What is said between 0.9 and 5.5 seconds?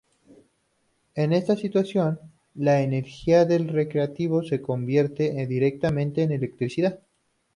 En esta situación, la energía del reactivo se convierte